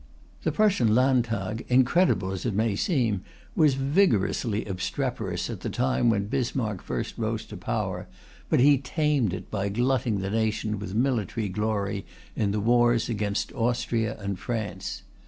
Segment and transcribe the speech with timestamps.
[0.41, 3.21] The Prussian Landtag (incredible as it may seem)
[3.55, 8.07] was vigorously obstreperous at the time when Bismarck first rose to power,
[8.49, 12.03] but he tamed it by glutting the nation with military glory
[12.35, 15.03] in the wars against Austria and France.